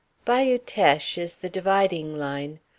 [0.25, 2.59] Bayou Teche is the dividing line.